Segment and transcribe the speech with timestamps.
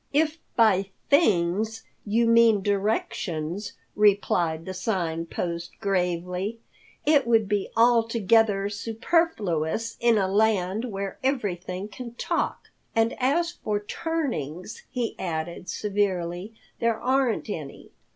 [0.13, 6.59] "If by things you mean directions," replied the Sign Post gravely,
[7.05, 12.69] "it would be altogether superfluous in a land where everything can talk.
[12.95, 17.91] And as for turnings," he added severely, "there aren't any.